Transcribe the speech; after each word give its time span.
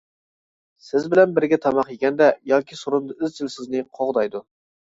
سىز 0.85 1.03
بىلەن 1.11 1.35
بىرگە 1.35 1.59
تاماق 1.67 1.91
يېگەندە، 1.95 2.31
ياكى 2.55 2.81
سورۇندا 2.81 3.19
ئىزچىل 3.23 3.55
سىزنى 3.59 3.85
قوغدايدۇ. 4.01 4.47